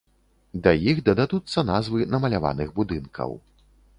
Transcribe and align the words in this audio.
Да 0.67 0.71
іх 0.93 1.01
дададуцца 1.09 1.59
назвы 1.71 2.09
намаляваных 2.15 2.73
будынкаў. 2.79 3.31